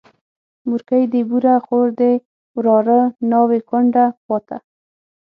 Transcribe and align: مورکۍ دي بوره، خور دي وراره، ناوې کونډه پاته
مورکۍ 0.69 1.03
دي 1.13 1.21
بوره، 1.29 1.55
خور 1.65 1.87
دي 1.99 2.13
وراره، 2.57 2.99
ناوې 3.31 3.59
کونډه 3.69 4.05
پاته 4.25 4.57